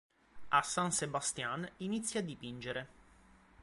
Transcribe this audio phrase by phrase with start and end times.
[0.49, 2.87] A San Sebastián, inizia a dipingere.